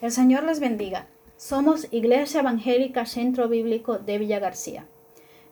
[0.00, 1.08] El Señor les bendiga.
[1.36, 4.86] Somos Iglesia Evangélica Centro Bíblico de Villa García.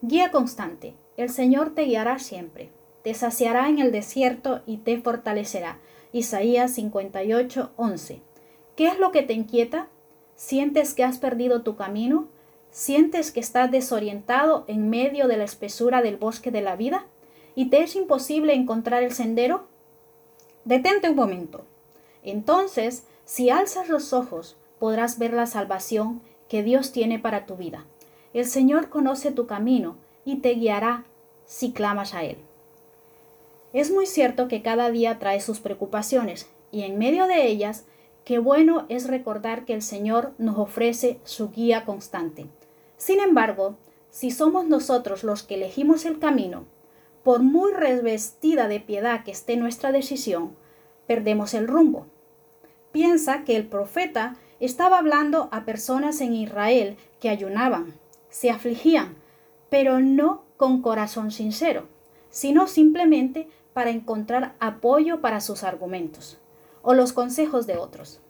[0.01, 0.95] Guía constante.
[1.19, 2.71] El Señor te guiará siempre.
[3.03, 5.81] Te saciará en el desierto y te fortalecerá.
[6.13, 8.23] Isaías 58, 11.
[8.75, 9.89] ¿Qué es lo que te inquieta?
[10.35, 12.29] ¿Sientes que has perdido tu camino?
[12.71, 17.05] ¿Sientes que estás desorientado en medio de la espesura del bosque de la vida?
[17.55, 19.67] ¿Y te es imposible encontrar el sendero?
[20.65, 21.67] Detente un momento.
[22.23, 27.85] Entonces, si alzas los ojos, podrás ver la salvación que Dios tiene para tu vida.
[28.33, 31.05] El Señor conoce tu camino y te guiará
[31.45, 32.39] si clamas a Él.
[33.75, 37.85] Es muy cierto que cada día trae sus preocupaciones y en medio de ellas,
[38.25, 42.47] qué bueno es recordar que el Señor nos ofrece su guía constante.
[42.97, 43.77] Sin embargo,
[44.11, 46.65] si somos nosotros los que elegimos el camino,
[47.25, 50.57] por muy revestida de piedad que esté nuestra decisión,
[51.07, 52.07] perdemos el rumbo
[52.99, 57.95] piensa que el profeta estaba hablando a personas en Israel que ayunaban,
[58.29, 59.15] se afligían,
[59.71, 61.87] pero no con corazón sincero,
[62.29, 66.39] sino simplemente para encontrar apoyo para sus argumentos
[66.83, 68.21] o los consejos de otros.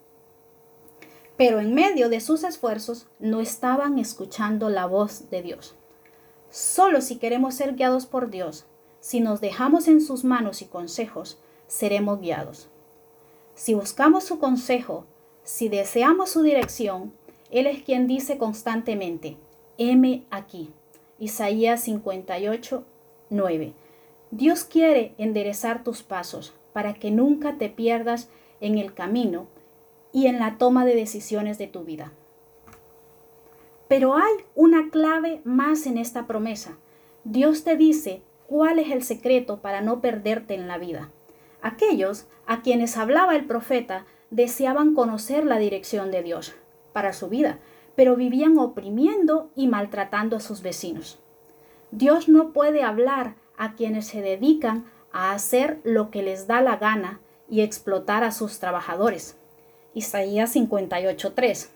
[1.35, 5.73] Pero en medio de sus esfuerzos no estaban escuchando la voz de Dios.
[6.51, 8.67] Solo si queremos ser guiados por Dios,
[8.99, 12.68] si nos dejamos en sus manos y consejos, seremos guiados.
[13.59, 15.03] Si buscamos su consejo,
[15.43, 17.11] si deseamos su dirección,
[17.51, 19.35] Él es quien dice constantemente,
[19.77, 20.69] heme aquí.
[21.19, 22.85] Isaías 58,
[23.29, 23.73] 9.
[24.31, 28.29] Dios quiere enderezar tus pasos para que nunca te pierdas
[28.61, 29.47] en el camino
[30.13, 32.13] y en la toma de decisiones de tu vida.
[33.89, 36.77] Pero hay una clave más en esta promesa.
[37.25, 41.11] Dios te dice cuál es el secreto para no perderte en la vida.
[41.61, 46.53] Aquellos a quienes hablaba el profeta deseaban conocer la dirección de Dios
[46.93, 47.59] para su vida,
[47.95, 51.19] pero vivían oprimiendo y maltratando a sus vecinos.
[51.91, 56.77] Dios no puede hablar a quienes se dedican a hacer lo que les da la
[56.77, 57.19] gana
[57.49, 59.37] y explotar a sus trabajadores.
[59.93, 61.71] Isaías 58:3.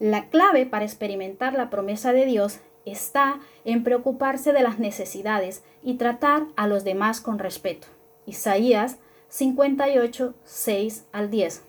[0.00, 5.94] La clave para experimentar la promesa de Dios está en preocuparse de las necesidades y
[5.94, 7.88] tratar a los demás con respeto.
[8.26, 8.98] Isaías
[9.28, 11.62] 58, 6 al 10.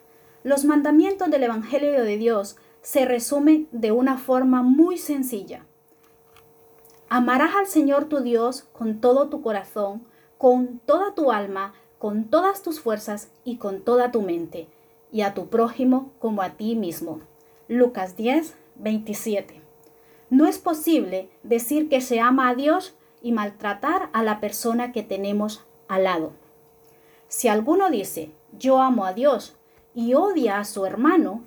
[0.44, 5.66] Los mandamientos del Evangelio de Dios se resumen de una forma muy sencilla.
[7.10, 10.04] Amarás al Señor tu Dios con todo tu corazón,
[10.38, 14.68] con toda tu alma, con todas tus fuerzas y con toda tu mente,
[15.12, 17.22] y a tu prójimo como a ti mismo.
[17.68, 19.62] Lucas 10, 27.
[20.30, 25.04] No es posible decir que se ama a Dios y maltratar a la persona que
[25.04, 26.34] tenemos al lado.
[27.28, 29.56] Si alguno dice, yo amo a Dios
[29.94, 31.44] y odia a su hermano,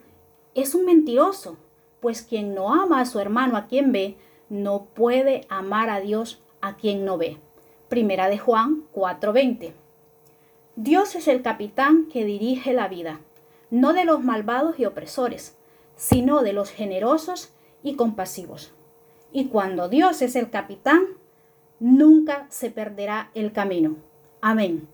[0.54, 1.56] es un mentiroso,
[2.00, 4.16] pues quien no ama a su hermano a quien ve,
[4.48, 7.38] no puede amar a Dios a quien no ve.
[7.88, 9.72] Primera de Juan 4:20.
[10.76, 13.20] Dios es el capitán que dirige la vida,
[13.70, 15.56] no de los malvados y opresores,
[15.96, 17.52] sino de los generosos
[17.82, 18.72] y compasivos.
[19.32, 21.02] Y cuando Dios es el capitán,
[21.78, 23.96] nunca se perderá el camino.
[24.40, 24.88] Amén.